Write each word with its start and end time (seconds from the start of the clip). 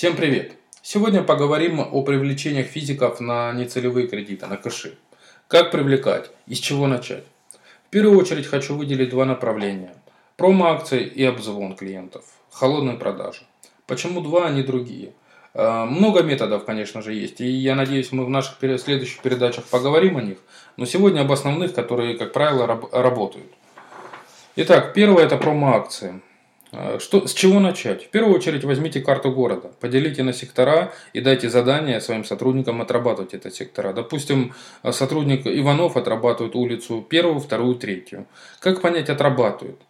Всем 0.00 0.16
привет! 0.16 0.52
Сегодня 0.80 1.22
поговорим 1.22 1.78
о 1.78 2.02
привлечениях 2.02 2.68
физиков 2.68 3.20
на 3.20 3.52
нецелевые 3.52 4.08
кредиты, 4.08 4.46
на 4.46 4.56
кэши. 4.56 4.96
Как 5.46 5.70
привлекать 5.70 6.30
и 6.46 6.54
с 6.54 6.58
чего 6.58 6.86
начать? 6.86 7.24
В 7.86 7.90
первую 7.90 8.18
очередь 8.18 8.46
хочу 8.46 8.74
выделить 8.76 9.10
два 9.10 9.26
направления. 9.26 9.94
Промо-акции 10.38 11.04
и 11.04 11.22
обзвон 11.22 11.76
клиентов. 11.76 12.24
Холодные 12.50 12.96
продажи. 12.96 13.42
Почему 13.86 14.22
два, 14.22 14.46
а 14.46 14.50
не 14.50 14.62
другие? 14.62 15.12
Э, 15.52 15.84
много 15.84 16.22
методов, 16.22 16.64
конечно 16.64 17.02
же, 17.02 17.12
есть, 17.12 17.42
и 17.42 17.46
я 17.46 17.74
надеюсь, 17.74 18.10
мы 18.10 18.24
в 18.24 18.30
наших 18.30 18.56
следующих 18.58 19.20
передачах 19.20 19.66
поговорим 19.66 20.16
о 20.16 20.22
них, 20.22 20.38
но 20.78 20.86
сегодня 20.86 21.20
об 21.20 21.30
основных, 21.30 21.74
которые, 21.74 22.16
как 22.16 22.32
правило, 22.32 22.66
работают. 22.90 23.52
Итак, 24.56 24.94
первое– 24.94 25.24
это 25.26 25.36
промо-акции. 25.36 26.22
Э, 26.72 26.98
что, 27.00 27.26
с 27.26 27.32
чего 27.32 27.60
начать? 27.60 28.06
В 28.06 28.08
первую 28.10 28.34
очередь 28.34 28.64
возьмите 28.64 29.00
карту 29.00 29.32
города, 29.32 29.70
поделите 29.80 30.22
на 30.22 30.32
сектора 30.32 30.92
и 31.12 31.20
дайте 31.20 31.48
задание 31.48 32.00
своим 32.00 32.24
сотрудникам 32.24 32.80
отрабатывать 32.80 33.34
эти 33.34 33.50
сектора. 33.50 33.92
Допустим, 33.92 34.54
сотрудник 34.90 35.46
Иванов 35.46 35.96
отрабатывает 35.96 36.54
улицу 36.54 37.04
первую, 37.08 37.40
вторую, 37.40 37.74
третью. 37.74 38.26
Как 38.60 38.80
понять 38.80 39.10
отрабатывает? 39.10 39.80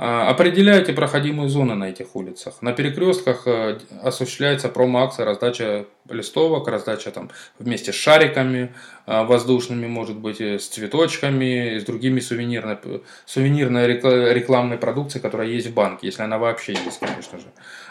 А, 0.00 0.30
определяйте 0.30 0.92
проходимые 0.92 1.48
зоны 1.48 1.74
на 1.74 1.90
этих 1.90 2.14
улицах. 2.14 2.62
На 2.62 2.72
перекрестках 2.72 3.48
э, 3.48 3.78
осуществляется 4.00 4.68
промо-акция, 4.68 5.26
раздача 5.26 5.86
листовок, 6.08 6.68
раздача 6.68 7.10
там 7.10 7.30
вместе 7.58 7.92
с 7.92 7.96
шариками 7.96 8.72
э, 9.08 9.24
воздушными, 9.24 9.88
может 9.88 10.16
быть, 10.16 10.40
э, 10.40 10.60
с 10.60 10.68
цветочками, 10.68 11.80
с 11.80 11.84
другими 11.84 12.20
сувенирной, 12.20 12.78
сувенирной 13.26 13.88
рекламной 13.88 14.78
продукцией, 14.78 15.20
которая 15.20 15.48
есть 15.48 15.66
в 15.66 15.74
банке, 15.74 16.06
если 16.06 16.22
она 16.22 16.38
вообще 16.38 16.74
есть, 16.74 17.00
конечно 17.00 17.40
же. 17.40 17.46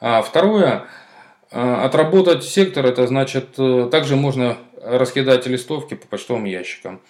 А 0.00 0.22
второе, 0.22 0.84
отработать 1.50 2.44
сектор, 2.44 2.86
это 2.86 3.08
значит, 3.08 3.56
также 3.90 4.14
можно 4.14 4.56
раскидать 4.80 5.48
листовки 5.48 5.94
по 5.94 6.06
почтовым 6.06 6.44
ящикам. 6.44 7.00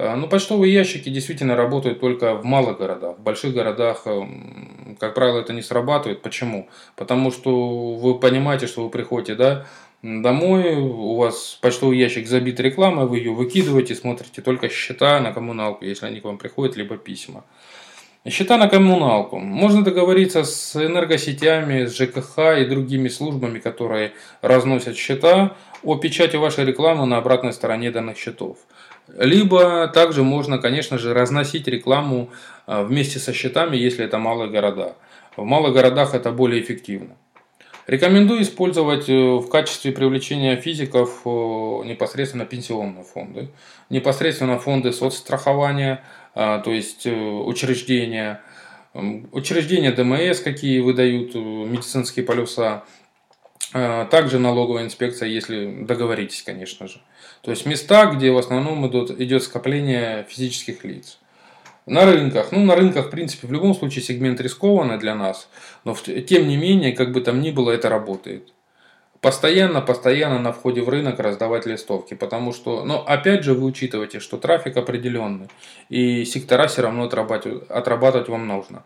Э, 0.00 0.14
ну, 0.16 0.28
почтовые 0.28 0.72
ящики 0.72 1.10
действительно 1.10 1.56
работают 1.56 2.00
только 2.00 2.34
в 2.34 2.44
малых 2.44 2.78
городах. 2.78 3.18
В 3.18 3.22
больших 3.22 3.52
городах, 3.52 4.02
эм, 4.06 4.96
как 4.98 5.14
правило, 5.14 5.40
это 5.40 5.52
не 5.52 5.60
срабатывает. 5.60 6.22
Почему? 6.22 6.68
Потому 6.96 7.30
что 7.30 7.94
вы 7.96 8.18
понимаете, 8.18 8.66
что 8.66 8.82
вы 8.82 8.88
приходите 8.88 9.34
да, 9.34 9.66
домой, 10.02 10.74
у 10.76 11.16
вас 11.16 11.58
почтовый 11.60 11.98
ящик 11.98 12.26
забит 12.28 12.60
рекламой, 12.60 13.06
вы 13.06 13.18
ее 13.18 13.32
выкидываете, 13.32 13.94
смотрите 13.94 14.40
только 14.40 14.70
счета 14.70 15.20
на 15.20 15.32
коммуналку, 15.32 15.84
если 15.84 16.06
они 16.06 16.20
к 16.20 16.24
вам 16.24 16.38
приходят, 16.38 16.76
либо 16.76 16.96
письма. 16.96 17.44
Счета 18.26 18.56
на 18.56 18.68
коммуналку. 18.68 19.38
Можно 19.38 19.84
договориться 19.84 20.44
с 20.44 20.76
энергосетями, 20.76 21.86
с 21.86 21.94
ЖКХ 21.94 22.58
и 22.58 22.64
другими 22.64 23.08
службами, 23.08 23.58
которые 23.58 24.12
разносят 24.40 24.96
счета, 24.96 25.56
о 25.82 25.96
печати 25.96 26.36
вашей 26.36 26.64
рекламы 26.64 27.06
на 27.06 27.18
обратной 27.18 27.52
стороне 27.52 27.90
данных 27.90 28.18
счетов. 28.18 28.58
Либо 29.18 29.88
также 29.88 30.22
можно, 30.22 30.58
конечно 30.58 30.98
же, 30.98 31.14
разносить 31.14 31.66
рекламу 31.68 32.30
а, 32.66 32.82
вместе 32.82 33.18
со 33.18 33.32
счетами, 33.32 33.76
если 33.76 34.04
это 34.04 34.18
малые 34.18 34.50
города. 34.50 34.94
В 35.36 35.44
малых 35.44 35.74
городах 35.74 36.14
это 36.14 36.30
более 36.30 36.62
эффективно. 36.62 37.16
Рекомендую 37.86 38.42
использовать 38.42 39.08
э, 39.08 39.12
в 39.12 39.48
качестве 39.48 39.90
привлечения 39.90 40.54
физиков 40.56 41.22
э, 41.24 41.28
непосредственно 41.28 42.44
пенсионные 42.44 43.02
фонды, 43.02 43.48
непосредственно 43.88 44.58
фонды 44.60 44.92
соцстрахования, 44.92 46.04
а, 46.34 46.60
то 46.60 46.70
есть 46.70 47.06
э, 47.06 47.12
учреждения, 47.12 48.42
учреждения 48.94 49.90
ДМС, 49.90 50.38
какие 50.40 50.78
выдают 50.78 51.34
медицинские 51.34 52.24
полюса, 52.24 52.84
также 53.72 54.38
налоговая 54.38 54.84
инспекция, 54.84 55.28
если 55.28 55.84
договоритесь, 55.84 56.42
конечно 56.42 56.88
же. 56.88 57.00
То 57.42 57.50
есть 57.50 57.66
места, 57.66 58.06
где 58.06 58.30
в 58.30 58.38
основном 58.38 58.86
идут, 58.86 59.10
идет 59.20 59.42
скопление 59.42 60.26
физических 60.28 60.84
лиц. 60.84 61.18
На 61.86 62.04
рынках, 62.04 62.52
ну 62.52 62.64
на 62.64 62.76
рынках, 62.76 63.06
в 63.06 63.10
принципе, 63.10 63.46
в 63.46 63.52
любом 63.52 63.74
случае 63.74 64.02
сегмент 64.04 64.40
рискованный 64.40 64.98
для 64.98 65.14
нас, 65.14 65.48
но 65.84 65.94
тем 65.94 66.46
не 66.46 66.56
менее, 66.56 66.92
как 66.92 67.12
бы 67.12 67.20
там 67.20 67.40
ни 67.40 67.50
было, 67.50 67.70
это 67.70 67.88
работает. 67.88 68.52
Постоянно, 69.20 69.80
постоянно 69.80 70.38
на 70.38 70.52
входе 70.52 70.82
в 70.82 70.88
рынок 70.88 71.18
раздавать 71.18 71.66
листовки, 71.66 72.14
потому 72.14 72.52
что, 72.52 72.84
но 72.84 73.04
опять 73.06 73.44
же 73.44 73.54
вы 73.54 73.66
учитываете, 73.66 74.18
что 74.20 74.36
трафик 74.38 74.76
определенный, 74.76 75.48
и 75.88 76.24
сектора 76.24 76.68
все 76.68 76.82
равно 76.82 77.04
отрабатывать, 77.04 77.68
отрабатывать 77.68 78.28
вам 78.28 78.46
нужно. 78.46 78.82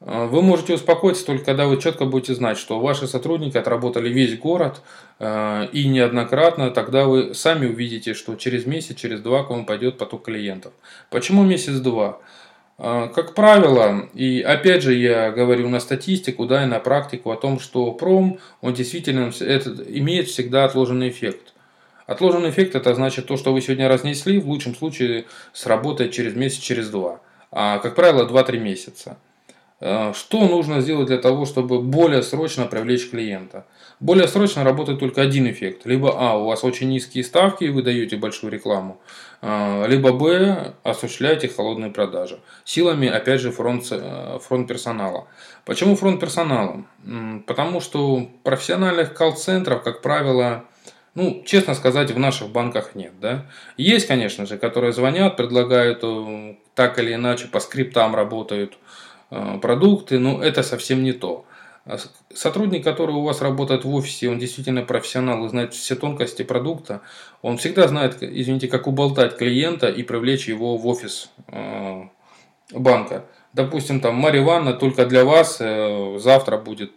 А, 0.00 0.26
вы 0.26 0.42
можете 0.42 0.74
успокоиться 0.74 1.26
только 1.26 1.44
когда 1.44 1.66
вы 1.66 1.80
четко 1.80 2.04
будете 2.04 2.34
знать, 2.34 2.58
что 2.58 2.78
ваши 2.78 3.06
сотрудники 3.06 3.56
отработали 3.56 4.08
весь 4.08 4.38
город 4.38 4.80
а, 5.18 5.64
и 5.72 5.88
неоднократно, 5.88 6.70
тогда 6.70 7.06
вы 7.06 7.34
сами 7.34 7.66
увидите, 7.66 8.14
что 8.14 8.36
через 8.36 8.66
месяц, 8.66 8.96
через 8.96 9.20
два 9.20 9.44
к 9.44 9.50
вам 9.50 9.66
пойдет 9.66 9.98
поток 9.98 10.24
клиентов. 10.24 10.72
Почему 11.10 11.42
месяц-два? 11.42 12.20
А, 12.78 13.08
как 13.08 13.34
правило, 13.34 14.08
и 14.14 14.40
опять 14.40 14.82
же 14.82 14.94
я 14.94 15.32
говорю 15.32 15.68
на 15.68 15.80
статистику, 15.80 16.46
да, 16.46 16.62
и 16.62 16.66
на 16.66 16.78
практику 16.78 17.32
о 17.32 17.36
том, 17.36 17.58
что 17.58 17.90
пром, 17.92 18.38
он 18.60 18.74
действительно 18.74 19.32
это, 19.40 19.70
имеет 19.88 20.28
всегда 20.28 20.64
отложенный 20.64 21.08
эффект. 21.08 21.54
Отложенный 22.06 22.50
эффект 22.50 22.76
это 22.76 22.94
значит 22.94 23.26
то, 23.26 23.36
что 23.36 23.52
вы 23.52 23.60
сегодня 23.60 23.88
разнесли, 23.88 24.38
в 24.38 24.48
лучшем 24.48 24.76
случае 24.76 25.26
сработает 25.52 26.12
через 26.12 26.34
месяц, 26.34 26.60
через 26.60 26.88
два. 26.88 27.20
А 27.50 27.78
как 27.78 27.96
правило 27.96 28.26
2-3 28.28 28.58
месяца. 28.58 29.18
Э, 29.80 30.12
что 30.12 30.46
нужно 30.48 30.80
сделать 30.80 31.06
для 31.06 31.18
того, 31.18 31.44
чтобы 31.46 31.80
более 31.80 32.22
срочно 32.22 32.66
привлечь 32.66 33.10
клиента? 33.10 33.64
Более 34.00 34.26
срочно 34.26 34.64
работает 34.64 34.98
только 34.98 35.22
один 35.22 35.48
эффект. 35.48 35.86
Либо 35.86 36.14
А, 36.18 36.36
у 36.36 36.46
вас 36.46 36.64
очень 36.64 36.88
низкие 36.88 37.22
ставки 37.22 37.64
и 37.64 37.68
вы 37.68 37.82
даете 37.82 38.16
большую 38.16 38.52
рекламу. 38.52 39.00
Э, 39.40 39.86
либо 39.86 40.12
Б, 40.12 40.74
осуществляете 40.82 41.48
холодные 41.48 41.90
продажи. 41.90 42.40
Силами, 42.64 43.08
опять 43.08 43.40
же, 43.40 43.52
фронт, 43.52 43.86
э, 43.90 44.38
фронт 44.42 44.66
персонала. 44.66 45.28
Почему 45.64 45.94
фронт 45.94 46.20
персонала? 46.20 46.84
Потому 47.46 47.80
что 47.80 48.28
профессиональных 48.42 49.14
колл-центров, 49.14 49.82
как 49.82 50.02
правило, 50.02 50.64
ну, 51.14 51.42
честно 51.46 51.74
сказать, 51.74 52.10
в 52.10 52.18
наших 52.18 52.50
банках 52.50 52.94
нет. 52.94 53.12
Да? 53.20 53.46
Есть, 53.76 54.06
конечно 54.06 54.46
же, 54.46 54.58
которые 54.58 54.92
звонят, 54.92 55.36
предлагают 55.36 56.04
так 56.74 56.98
или 56.98 57.14
иначе 57.14 57.46
по 57.48 57.60
скриптам 57.60 58.14
работают 58.14 58.78
продукты, 59.30 60.18
но 60.18 60.42
это 60.42 60.62
совсем 60.62 61.02
не 61.02 61.12
то. 61.12 61.44
А 61.88 61.96
сотрудник, 62.34 62.84
который 62.84 63.14
у 63.14 63.22
вас 63.22 63.40
работает 63.40 63.84
в 63.84 63.94
офисе, 63.94 64.28
он 64.28 64.38
действительно 64.38 64.82
профессионал 64.82 65.46
и 65.46 65.48
знает 65.48 65.72
все 65.72 65.96
тонкости 65.96 66.42
продукта, 66.42 67.00
он 67.40 67.56
всегда 67.56 67.88
знает, 67.88 68.22
извините, 68.22 68.68
как 68.68 68.86
уболтать 68.86 69.38
клиента 69.38 69.88
и 69.88 70.02
привлечь 70.02 70.48
его 70.48 70.76
в 70.76 70.86
офис 70.86 71.30
э, 71.46 72.02
банка. 72.72 73.24
Допустим, 73.54 74.00
там 74.00 74.16
Марья 74.16 74.42
Ивановна 74.42 74.74
только 74.74 75.06
для 75.06 75.24
вас 75.24 75.58
э, 75.60 76.18
завтра 76.18 76.58
будет 76.58 76.92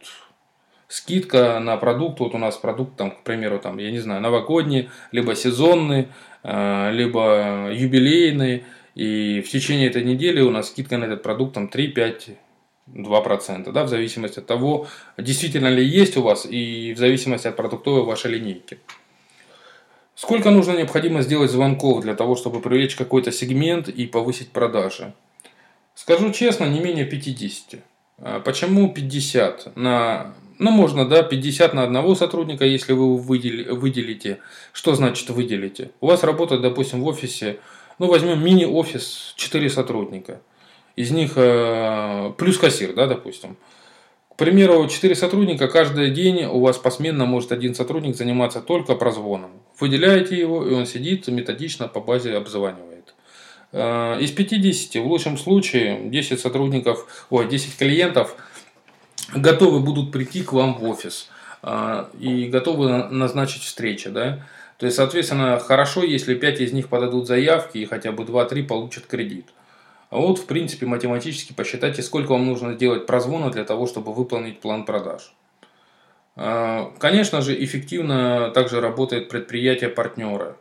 скидка 0.90 1.60
на 1.60 1.78
продукт. 1.78 2.20
Вот 2.20 2.36
у 2.36 2.38
нас 2.38 2.58
продукт, 2.58 2.98
там, 2.98 3.12
к 3.12 3.24
примеру, 3.24 3.60
там, 3.60 3.78
я 3.78 3.92
не 3.92 4.00
знаю, 4.00 4.20
новогодний, 4.20 4.90
либо 5.14 5.36
сезонный, 5.36 6.10
либо 6.44 7.70
юбилейный. 7.72 8.66
И 8.96 9.42
в 9.42 9.50
течение 9.50 9.90
этой 9.90 10.04
недели 10.04 10.42
у 10.42 10.52
нас 10.52 10.70
скидка 10.70 10.98
на 10.98 11.06
этот 11.06 11.24
продукт 11.24 11.54
там 11.54 11.68
3, 11.68 11.88
5, 11.90 12.30
2%, 12.94 13.72
да, 13.72 13.84
в 13.84 13.90
зависимости 13.90 14.40
от 14.40 14.48
того, 14.48 14.88
действительно 15.18 15.68
ли 15.68 15.86
есть 15.86 16.18
у 16.18 16.22
вас 16.22 16.46
и 16.46 16.94
в 16.94 16.98
зависимости 16.98 17.48
от 17.48 17.56
продуктовой 17.56 18.04
вашей 18.04 18.32
линейки. 18.32 18.80
Сколько 20.16 20.52
нужно 20.52 20.74
необходимо 20.74 21.22
сделать 21.22 21.50
звонков 21.50 22.02
для 22.02 22.16
того, 22.16 22.36
чтобы 22.36 22.60
привлечь 22.60 22.96
какой-то 22.96 23.32
сегмент 23.32 23.88
и 23.88 24.06
повысить 24.06 24.50
продажи? 24.50 25.14
Скажу 25.96 26.32
честно, 26.32 26.66
не 26.66 26.80
менее 26.80 27.06
50. 27.06 27.80
А 28.20 28.40
почему 28.40 28.94
50? 28.94 29.76
На, 29.76 30.34
ну, 30.60 30.72
можно, 30.72 31.08
да, 31.08 31.24
50 31.24 31.74
на 31.74 31.84
одного 31.84 32.14
сотрудника, 32.14 32.66
если 32.66 32.94
вы 32.94 33.18
выделите. 33.18 34.40
Что 34.74 34.94
значит 34.96 35.30
выделите? 35.30 35.92
У 36.02 36.08
вас 36.08 36.24
работает, 36.24 36.62
допустим, 36.62 37.02
в 37.02 37.08
офисе 37.08 37.58
ну, 38.00 38.08
возьмем 38.08 38.44
мини-офис, 38.44 39.34
4 39.38 39.70
сотрудника. 39.70 40.42
Из 40.96 41.12
них 41.12 41.34
э, 41.36 42.34
плюс 42.38 42.58
кассир, 42.58 42.94
да, 42.94 43.08
допустим. 43.08 43.58
К 44.30 44.36
примеру, 44.38 44.88
4 44.88 45.16
сотрудника, 45.16 45.68
каждый 45.68 46.12
день 46.12 46.46
у 46.46 46.60
вас 46.60 46.78
посменно 46.78 47.26
может 47.26 47.52
один 47.52 47.76
сотрудник 47.76 48.16
заниматься 48.16 48.62
только 48.62 48.96
прозвоном. 48.96 49.52
Выделяете 49.80 50.38
его, 50.38 50.66
и 50.66 50.74
он 50.74 50.86
сидит 50.86 51.28
методично 51.28 51.88
по 51.88 52.02
базе 52.02 52.36
обзванивает. 52.36 53.14
Э, 53.72 54.20
из 54.20 54.32
50, 54.32 55.02
в 55.04 55.08
лучшем 55.08 55.38
случае, 55.38 56.10
10 56.10 56.40
сотрудников, 56.40 57.28
ой, 57.30 57.48
10 57.48 57.78
клиентов 57.78 58.36
готовы 59.34 59.80
будут 59.80 60.12
прийти 60.12 60.44
к 60.44 60.54
вам 60.54 60.76
в 60.76 60.84
офис 60.84 61.30
э, 61.64 62.06
и 62.20 62.46
готовы 62.46 63.08
назначить 63.10 63.64
встречу, 63.64 64.12
да. 64.12 64.46
То 64.82 64.88
есть, 64.88 64.98
соответственно, 64.98 65.60
хорошо, 65.60 66.02
если 66.02 66.34
5 66.34 66.60
из 66.60 66.74
них 66.74 66.88
подадут 66.88 67.28
заявки 67.28 67.78
и 67.78 67.86
хотя 67.86 68.12
бы 68.12 68.24
2-3 68.24 68.64
получат 68.64 69.06
кредит. 69.06 69.46
А 70.10 70.18
вот, 70.18 70.40
в 70.40 70.48
принципе, 70.48 70.88
математически 70.88 71.54
посчитайте, 71.54 72.02
сколько 72.02 72.32
вам 72.32 72.48
нужно 72.48 72.74
сделать 72.74 73.06
прозвона 73.06 73.52
для 73.52 73.64
того, 73.64 73.86
чтобы 73.86 74.12
выполнить 74.12 74.60
план 74.60 74.86
продаж. 74.86 75.36
Конечно 76.36 77.42
же, 77.42 77.64
эффективно 77.64 78.50
также 78.56 78.82
работает 78.82 79.30
предприятие-партнеры. 79.30 80.56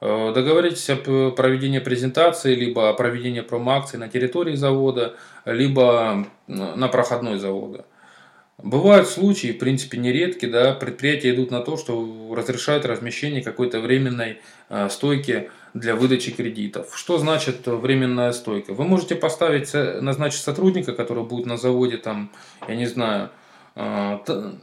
Договоритесь 0.00 0.88
о 0.88 1.32
проведении 1.32 1.80
презентации, 1.80 2.54
либо 2.54 2.88
о 2.90 2.94
проведении 2.94 3.40
промо-акций 3.40 3.98
на 3.98 4.08
территории 4.08 4.54
завода, 4.54 5.16
либо 5.44 6.24
на 6.46 6.86
проходной 6.86 7.40
завода. 7.40 7.84
Бывают 8.62 9.06
случаи, 9.06 9.52
в 9.52 9.58
принципе, 9.58 9.98
нередки, 9.98 10.46
да, 10.46 10.72
предприятия 10.72 11.34
идут 11.34 11.50
на 11.50 11.60
то, 11.60 11.76
что 11.76 12.34
разрешают 12.34 12.86
размещение 12.86 13.42
какой-то 13.42 13.80
временной 13.80 14.40
э, 14.70 14.88
стойки 14.88 15.50
для 15.74 15.94
выдачи 15.94 16.30
кредитов. 16.30 16.96
Что 16.96 17.18
значит 17.18 17.66
временная 17.66 18.32
стойка? 18.32 18.72
Вы 18.72 18.84
можете 18.84 19.14
поставить, 19.14 19.74
назначить 19.74 20.40
сотрудника, 20.40 20.94
который 20.94 21.24
будет 21.24 21.44
на 21.44 21.58
заводе, 21.58 21.98
там, 21.98 22.30
я 22.66 22.76
не 22.76 22.86
знаю, 22.86 23.28
э, 23.74 24.18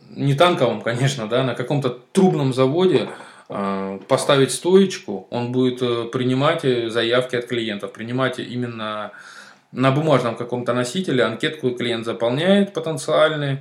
не 0.09 0.33
танковом, 0.33 0.81
конечно, 0.89 1.27
да, 1.27 1.43
на 1.43 1.53
каком-то 1.53 1.89
трубном 1.89 2.51
заводе, 2.51 3.09
э, 3.47 3.99
поставить 4.07 4.51
стоечку, 4.51 5.27
он 5.29 5.51
будет 5.51 6.11
принимать 6.11 6.63
заявки 6.63 7.35
от 7.35 7.45
клиентов, 7.45 7.93
принимать 7.93 8.39
именно 8.39 9.11
на 9.71 9.91
бумажном 9.91 10.35
каком-то 10.35 10.73
носителе, 10.73 11.23
анкетку 11.23 11.69
клиент 11.71 12.05
заполняет 12.05 12.73
потенциальный, 12.73 13.59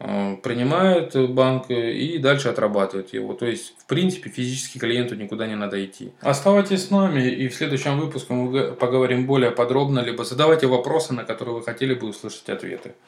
Э, 0.00 0.36
принимает 0.42 1.14
банк 1.30 1.70
и 1.70 2.18
дальше 2.18 2.48
отрабатывает 2.48 3.12
его. 3.12 3.34
То 3.34 3.46
есть, 3.46 3.74
в 3.78 3.86
принципе, 3.86 4.30
физически 4.30 4.78
клиенту 4.78 5.14
никуда 5.14 5.46
не 5.46 5.56
надо 5.56 5.84
идти. 5.84 6.12
Оставайтесь 6.20 6.86
с 6.86 6.90
нами, 6.90 7.22
и 7.22 7.48
в 7.48 7.54
следующем 7.54 7.98
выпуске 7.98 8.32
мы 8.34 8.72
поговорим 8.72 9.26
более 9.26 9.50
подробно, 9.50 10.00
либо 10.00 10.24
задавайте 10.24 10.66
вопросы, 10.66 11.14
на 11.14 11.24
которые 11.24 11.56
вы 11.56 11.62
хотели 11.62 11.94
бы 11.94 12.08
услышать 12.08 12.48
ответы. 12.48 12.94